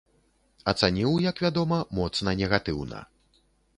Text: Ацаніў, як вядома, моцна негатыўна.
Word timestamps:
Ацаніў, 0.71 1.11
як 1.25 1.43
вядома, 1.45 1.77
моцна 1.99 2.35
негатыўна. 2.41 3.07